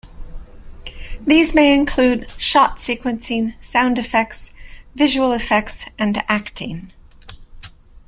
These 1.23 1.53
may 1.53 1.75
include 1.75 2.25
shot 2.35 2.77
sequencing, 2.77 3.53
sound 3.63 3.99
effects, 3.99 4.51
visual 4.95 5.31
effects 5.31 5.85
and 5.99 6.17
acting. 6.27 6.91